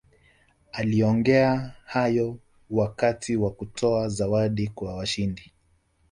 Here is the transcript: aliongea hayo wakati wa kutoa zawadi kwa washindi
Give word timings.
aliongea 0.71 1.75
hayo 1.85 2.39
wakati 2.69 3.35
wa 3.35 3.51
kutoa 3.51 4.07
zawadi 4.09 4.67
kwa 4.67 4.95
washindi 4.95 5.51